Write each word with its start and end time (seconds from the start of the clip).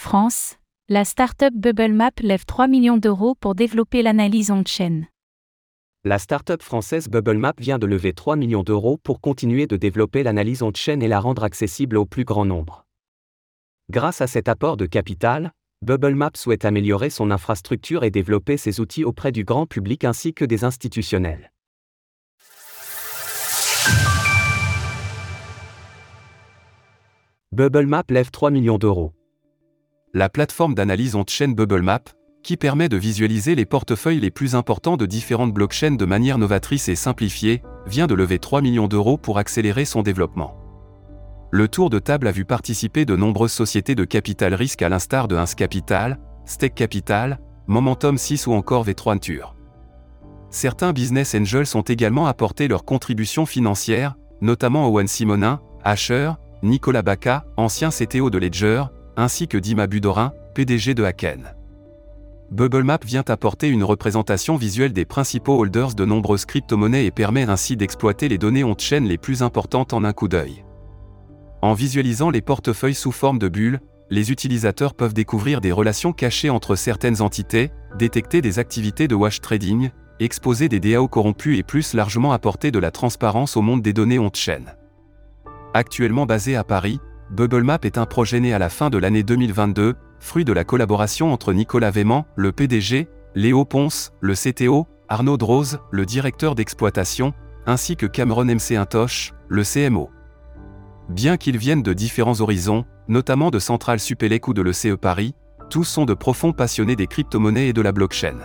France, 0.00 0.58
la 0.88 1.04
start-up 1.04 1.52
BubbleMap 1.56 2.20
lève 2.20 2.44
3 2.44 2.68
millions 2.68 2.98
d'euros 2.98 3.34
pour 3.34 3.56
développer 3.56 4.00
l'analyse 4.00 4.52
on-chain. 4.52 5.02
La 6.04 6.20
start-up 6.20 6.62
française 6.62 7.08
BubbleMap 7.08 7.60
vient 7.60 7.80
de 7.80 7.86
lever 7.86 8.12
3 8.12 8.36
millions 8.36 8.62
d'euros 8.62 8.96
pour 9.02 9.20
continuer 9.20 9.66
de 9.66 9.76
développer 9.76 10.22
l'analyse 10.22 10.62
on-chain 10.62 11.00
et 11.00 11.08
la 11.08 11.18
rendre 11.18 11.42
accessible 11.42 11.96
au 11.96 12.06
plus 12.06 12.24
grand 12.24 12.44
nombre. 12.44 12.86
Grâce 13.90 14.20
à 14.20 14.28
cet 14.28 14.48
apport 14.48 14.76
de 14.76 14.86
capital, 14.86 15.50
BubbleMap 15.82 16.36
souhaite 16.36 16.64
améliorer 16.64 17.10
son 17.10 17.32
infrastructure 17.32 18.04
et 18.04 18.12
développer 18.12 18.56
ses 18.56 18.78
outils 18.78 19.04
auprès 19.04 19.32
du 19.32 19.42
grand 19.42 19.66
public 19.66 20.04
ainsi 20.04 20.32
que 20.32 20.44
des 20.44 20.62
institutionnels. 20.62 21.50
BubbleMap 27.50 28.08
lève 28.12 28.30
3 28.30 28.52
millions 28.52 28.78
d'euros. 28.78 29.17
La 30.14 30.30
plateforme 30.30 30.74
d'analyse 30.74 31.14
on-chain 31.16 31.48
BubbleMap, 31.48 32.08
qui 32.42 32.56
permet 32.56 32.88
de 32.88 32.96
visualiser 32.96 33.54
les 33.54 33.66
portefeuilles 33.66 34.20
les 34.20 34.30
plus 34.30 34.54
importants 34.54 34.96
de 34.96 35.04
différentes 35.04 35.52
blockchains 35.52 35.96
de 35.96 36.04
manière 36.06 36.38
novatrice 36.38 36.88
et 36.88 36.94
simplifiée, 36.94 37.62
vient 37.86 38.06
de 38.06 38.14
lever 38.14 38.38
3 38.38 38.62
millions 38.62 38.88
d'euros 38.88 39.18
pour 39.18 39.36
accélérer 39.36 39.84
son 39.84 40.00
développement. 40.00 40.56
Le 41.50 41.68
tour 41.68 41.90
de 41.90 41.98
table 41.98 42.26
a 42.26 42.32
vu 42.32 42.46
participer 42.46 43.04
de 43.04 43.16
nombreuses 43.16 43.52
sociétés 43.52 43.94
de 43.94 44.04
capital 44.04 44.54
risque 44.54 44.80
à 44.80 44.88
l'instar 44.88 45.28
de 45.28 45.36
Ins 45.36 45.54
Capital, 45.54 46.18
Stake 46.46 46.74
Capital, 46.74 47.38
Momentum 47.66 48.16
6 48.16 48.46
ou 48.46 48.52
encore 48.52 48.86
V3 48.86 49.42
Certains 50.48 50.94
business 50.94 51.34
angels 51.34 51.76
ont 51.76 51.82
également 51.82 52.26
apporté 52.26 52.66
leur 52.66 52.86
contribution 52.86 53.44
financière, 53.44 54.16
notamment 54.40 54.88
Owen 54.88 55.06
Simonin, 55.06 55.60
Asher, 55.84 56.32
Nicolas 56.62 57.02
Baca, 57.02 57.44
ancien 57.58 57.90
CTO 57.90 58.30
de 58.30 58.38
Ledger, 58.38 58.84
ainsi 59.18 59.48
que 59.48 59.58
Dima 59.58 59.88
Budorin, 59.88 60.32
PDG 60.54 60.94
de 60.94 61.02
Haken. 61.02 61.52
BubbleMap 62.52 63.04
vient 63.04 63.24
apporter 63.26 63.68
une 63.68 63.82
représentation 63.82 64.56
visuelle 64.56 64.92
des 64.92 65.04
principaux 65.04 65.58
holders 65.58 65.94
de 65.94 66.04
nombreuses 66.04 66.46
crypto-monnaies 66.46 67.04
et 67.04 67.10
permet 67.10 67.42
ainsi 67.42 67.76
d'exploiter 67.76 68.28
les 68.28 68.38
données 68.38 68.62
on-chain 68.62 69.00
les 69.00 69.18
plus 69.18 69.42
importantes 69.42 69.92
en 69.92 70.04
un 70.04 70.12
coup 70.12 70.28
d'œil. 70.28 70.64
En 71.62 71.74
visualisant 71.74 72.30
les 72.30 72.40
portefeuilles 72.40 72.94
sous 72.94 73.10
forme 73.10 73.40
de 73.40 73.48
bulles, 73.48 73.80
les 74.08 74.30
utilisateurs 74.30 74.94
peuvent 74.94 75.14
découvrir 75.14 75.60
des 75.60 75.72
relations 75.72 76.12
cachées 76.12 76.48
entre 76.48 76.76
certaines 76.76 77.20
entités, 77.20 77.72
détecter 77.98 78.40
des 78.40 78.60
activités 78.60 79.08
de 79.08 79.16
wash 79.16 79.40
trading, 79.40 79.90
exposer 80.20 80.68
des 80.68 80.78
DAO 80.78 81.08
corrompus 81.08 81.58
et 81.58 81.64
plus 81.64 81.92
largement 81.92 82.32
apporter 82.32 82.70
de 82.70 82.78
la 82.78 82.92
transparence 82.92 83.56
au 83.56 83.62
monde 83.62 83.82
des 83.82 83.92
données 83.92 84.20
on-chain. 84.20 84.62
Actuellement 85.74 86.24
basé 86.24 86.54
à 86.54 86.62
Paris, 86.62 87.00
BubbleMap 87.30 87.84
est 87.84 87.98
un 87.98 88.06
projet 88.06 88.40
né 88.40 88.54
à 88.54 88.58
la 88.58 88.70
fin 88.70 88.88
de 88.88 88.96
l'année 88.96 89.22
2022, 89.22 89.94
fruit 90.18 90.44
de 90.44 90.52
la 90.52 90.64
collaboration 90.64 91.32
entre 91.32 91.52
Nicolas 91.52 91.90
Véman, 91.90 92.24
le 92.36 92.52
PDG, 92.52 93.08
Léo 93.34 93.64
Ponce, 93.64 94.12
le 94.20 94.34
CTO, 94.34 94.86
Arnaud 95.08 95.36
Drose, 95.36 95.78
le 95.90 96.06
directeur 96.06 96.54
d'exploitation, 96.54 97.34
ainsi 97.66 97.96
que 97.96 98.06
Cameron 98.06 98.46
MC 98.46 98.76
Intosh, 98.76 99.34
le 99.48 99.62
CMO. 99.62 100.10
Bien 101.10 101.36
qu'ils 101.36 101.58
viennent 101.58 101.82
de 101.82 101.92
différents 101.92 102.40
horizons, 102.40 102.84
notamment 103.08 103.50
de 103.50 103.58
Centrale 103.58 104.00
Supélec 104.00 104.48
ou 104.48 104.54
de 104.54 104.62
l'ECE 104.62 104.96
Paris, 105.00 105.34
tous 105.68 105.84
sont 105.84 106.06
de 106.06 106.14
profonds 106.14 106.52
passionnés 106.52 106.96
des 106.96 107.06
crypto-monnaies 107.06 107.68
et 107.68 107.72
de 107.74 107.82
la 107.82 107.92
blockchain. 107.92 108.38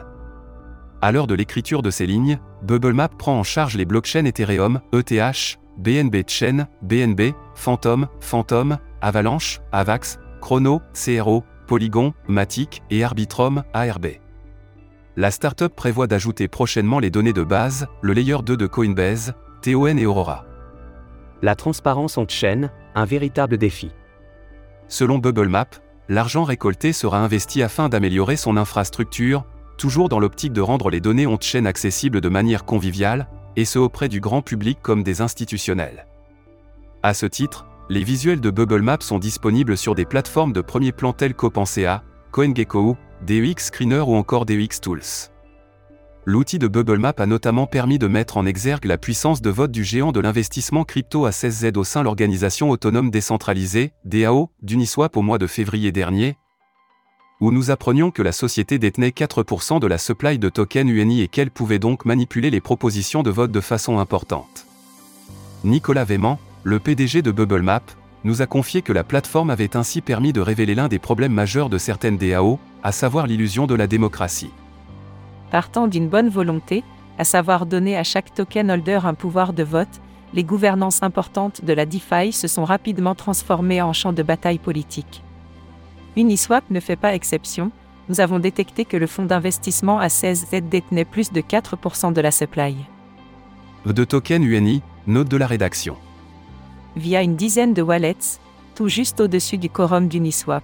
À 1.02 1.12
l'heure 1.12 1.28
de 1.28 1.36
l'écriture 1.36 1.82
de 1.82 1.90
ces 1.90 2.06
lignes, 2.06 2.40
BubbleMap 2.64 3.18
prend 3.18 3.40
en 3.40 3.44
charge 3.44 3.76
les 3.76 3.86
blockchains 3.86 4.26
Ethereum, 4.26 4.82
ETH, 4.94 5.60
BNB 5.78 6.28
Chain, 6.28 6.68
BNB, 6.82 7.34
Phantom, 7.56 8.08
Phantom, 8.20 8.78
Avalanche, 9.02 9.62
Avax, 9.72 10.20
Chrono, 10.42 10.82
CRO, 10.94 11.44
Polygon, 11.68 12.14
Matic 12.28 12.84
et 12.90 13.04
Arbitrum, 13.04 13.64
ARB. 13.74 14.08
La 15.16 15.32
startup 15.32 15.74
prévoit 15.76 16.08
d'ajouter 16.08 16.48
prochainement 16.48 17.00
les 17.00 17.12
données 17.12 17.34
de 17.34 17.44
base, 17.44 17.88
le 18.02 18.14
layer 18.14 18.38
2 18.44 18.58
de 18.58 18.68
Coinbase, 18.68 19.34
TON 19.62 19.98
et 19.98 20.06
Aurora. 20.06 20.46
La 21.42 21.56
transparence 21.56 22.18
on-chain, 22.18 22.70
un 22.96 23.06
véritable 23.06 23.58
défi. 23.58 23.92
Selon 24.88 25.20
BubbleMap, 25.20 25.76
l'argent 26.10 26.44
récolté 26.44 26.94
sera 26.94 27.20
investi 27.20 27.64
afin 27.64 27.90
d'améliorer 27.90 28.38
son 28.38 28.58
infrastructure, 28.58 29.46
toujours 29.78 30.10
dans 30.10 30.20
l'optique 30.20 30.54
de 30.54 30.62
rendre 30.62 30.90
les 30.90 31.00
données 31.00 31.28
on-chain 31.28 31.66
accessibles 31.66 32.22
de 32.22 32.30
manière 32.30 32.66
conviviale, 32.66 33.28
et 33.56 33.66
ce 33.66 33.80
auprès 33.80 34.10
du 34.10 34.20
grand 34.20 34.42
public 34.42 34.80
comme 34.82 35.04
des 35.04 35.22
institutionnels. 35.22 36.08
À 37.02 37.14
ce 37.14 37.26
titre, 37.26 37.66
les 37.90 38.04
visuels 38.04 38.42
de 38.42 38.50
BubbleMap 38.50 39.04
sont 39.04 39.20
disponibles 39.20 39.78
sur 39.78 39.94
des 39.94 40.06
plateformes 40.06 40.54
de 40.54 40.62
premier 40.62 40.92
plan 40.92 41.14
telles 41.14 41.34
qu'OpenSea, 41.34 42.02
CoinGecko, 42.32 42.98
DEX 43.26 43.68
Screener 43.68 44.00
ou 44.00 44.16
encore 44.16 44.46
DEX 44.46 44.80
Tools. 44.82 45.30
L'outil 46.26 46.58
de 46.58 46.70
BubbleMap 46.70 47.20
a 47.20 47.26
notamment 47.26 47.68
permis 47.68 48.00
de 48.00 48.08
mettre 48.08 48.38
en 48.38 48.46
exergue 48.46 48.86
la 48.86 48.98
puissance 48.98 49.42
de 49.42 49.50
vote 49.50 49.72
du 49.72 49.84
géant 49.84 50.14
de 50.14 50.22
l'investissement 50.22 50.86
crypto 50.86 51.28
A16Z 51.28 51.78
au 51.78 51.84
sein 51.84 52.00
de 52.00 52.06
l'organisation 52.06 52.70
autonome 52.70 53.12
décentralisée, 53.12 53.92
DAO, 54.06 54.50
d'Uniswap 54.62 55.18
au 55.18 55.22
mois 55.22 55.38
de 55.38 55.48
février 55.48 55.92
dernier, 55.92 56.38
où 57.44 57.52
nous 57.52 57.72
apprenions 57.72 58.10
que 58.10 58.22
la 58.22 58.32
société 58.32 58.80
détenait 58.80 59.10
4% 59.10 59.82
de 59.82 59.88
la 59.88 59.98
supply 59.98 60.40
de 60.40 60.48
tokens 60.48 60.90
UNI 60.90 61.24
et 61.24 61.28
qu'elle 61.28 61.52
pouvait 61.52 61.78
donc 61.78 62.06
manipuler 62.06 62.50
les 62.50 62.62
propositions 62.62 63.22
de 63.22 63.30
vote 63.30 63.52
de 63.52 63.60
façon 63.60 64.00
importante. 64.00 64.66
Nicolas 65.66 66.06
Véman, 66.06 66.40
le 66.64 66.80
PDG 66.80 67.22
de 67.22 67.32
BubbleMap, 67.32 67.84
nous 68.24 68.42
a 68.42 68.46
confié 68.46 68.82
que 68.82 68.94
la 68.94 69.04
plateforme 69.04 69.50
avait 69.50 69.76
ainsi 69.76 70.00
permis 70.00 70.32
de 70.32 70.40
révéler 70.40 70.74
l'un 70.74 70.88
des 70.88 71.00
problèmes 71.00 71.34
majeurs 71.34 71.70
de 71.70 71.78
certaines 71.78 72.18
DAO, 72.18 72.60
à 72.82 72.94
savoir 72.94 73.28
l'illusion 73.28 73.68
de 73.68 73.76
la 73.76 73.88
démocratie. 73.88 74.52
Partant 75.52 75.88
d'une 75.88 76.08
bonne 76.08 76.30
volonté, 76.30 76.82
à 77.18 77.26
savoir 77.26 77.66
donner 77.66 77.98
à 77.98 78.06
chaque 78.06 78.34
token 78.34 78.72
holder 78.72 79.02
un 79.04 79.16
pouvoir 79.16 79.52
de 79.52 79.64
vote, 79.64 80.00
les 80.34 80.46
gouvernances 80.46 81.04
importantes 81.04 81.66
de 81.66 81.74
la 81.74 81.86
DeFi 81.86 82.32
se 82.32 82.48
sont 82.48 82.64
rapidement 82.64 83.16
transformées 83.16 83.82
en 83.82 83.92
champ 83.92 84.14
de 84.14 84.24
bataille 84.24 84.60
politique. 84.60 85.24
Uniswap 86.16 86.64
ne 86.70 86.80
fait 86.80 86.96
pas 86.96 87.16
exception, 87.16 87.72
nous 88.10 88.22
avons 88.22 88.40
détecté 88.40 88.86
que 88.86 88.98
le 88.98 89.08
fonds 89.08 89.26
d'investissement 89.26 90.00
A16Z 90.00 90.70
détenait 90.70 91.06
plus 91.06 91.32
de 91.32 91.42
4% 91.42 92.14
de 92.14 92.22
la 92.22 92.32
supply. 92.32 92.76
De 93.86 94.04
token 94.04 94.44
UNI, 94.44 94.82
note 95.08 95.28
de 95.30 95.38
la 95.38 95.48
rédaction. 95.48 95.98
Via 96.96 97.22
une 97.22 97.36
dizaine 97.36 97.74
de 97.74 97.82
wallets, 97.82 98.40
tout 98.76 98.88
juste 98.88 99.20
au-dessus 99.20 99.58
du 99.58 99.70
quorum 99.70 100.08
d'Uniswap. 100.08 100.64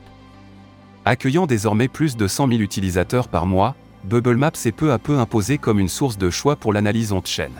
Accueillant 1.06 1.48
désormais 1.48 1.88
plus 1.88 2.16
de 2.16 2.28
100 2.28 2.50
000 2.50 2.60
utilisateurs 2.60 3.28
par 3.28 3.46
mois, 3.46 3.76
BubbleMap 4.04 4.56
s'est 4.56 4.72
peu 4.72 4.92
à 4.92 5.00
peu 5.00 5.18
imposé 5.18 5.58
comme 5.58 5.80
une 5.80 5.90
source 5.90 6.18
de 6.18 6.30
choix 6.30 6.56
pour 6.56 6.74
l'analyse 6.74 7.12
on-chain. 7.12 7.52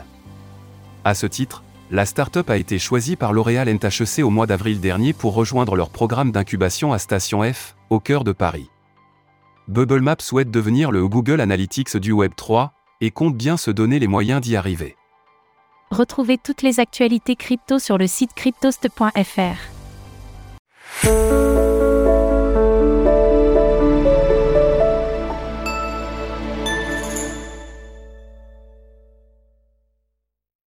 À 1.04 1.14
ce 1.14 1.26
titre, 1.26 1.64
la 1.90 2.06
startup 2.06 2.48
a 2.50 2.56
été 2.56 2.78
choisie 2.78 3.16
par 3.16 3.32
L'Oréal 3.32 3.68
NHEC 3.68 4.24
au 4.24 4.30
mois 4.30 4.46
d'avril 4.46 4.80
dernier 4.80 5.12
pour 5.12 5.34
rejoindre 5.34 5.74
leur 5.74 5.90
programme 5.90 6.30
d'incubation 6.30 6.92
à 6.92 6.98
Station 6.98 7.42
F, 7.42 7.74
au 7.90 7.98
cœur 7.98 8.22
de 8.22 8.32
Paris. 8.32 8.70
BubbleMap 9.66 10.22
souhaite 10.22 10.50
devenir 10.50 10.92
le 10.92 11.06
Google 11.08 11.40
Analytics 11.40 11.96
du 11.96 12.12
Web 12.12 12.32
3 12.36 12.72
et 13.00 13.10
compte 13.10 13.36
bien 13.36 13.56
se 13.56 13.70
donner 13.70 13.98
les 13.98 14.08
moyens 14.08 14.40
d'y 14.40 14.56
arriver. 14.56 14.96
Retrouvez 15.90 16.38
toutes 16.38 16.62
les 16.62 16.78
actualités 16.78 17.34
crypto 17.34 17.80
sur 17.80 17.98
le 17.98 18.06
site 18.06 18.34
cryptost.fr. 18.34 19.56